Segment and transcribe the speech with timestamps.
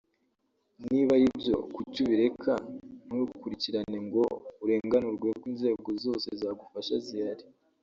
[0.89, 2.51] niba aribyo kuki ubireka
[3.05, 4.23] ntukurikirane ngo
[4.63, 7.43] urenganurwe ko inzego zose zagufasha zihari